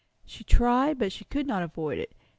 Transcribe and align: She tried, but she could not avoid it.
She 0.25 0.43
tried, 0.43 0.97
but 0.97 1.11
she 1.11 1.25
could 1.25 1.45
not 1.45 1.61
avoid 1.61 1.99
it. 1.99 2.15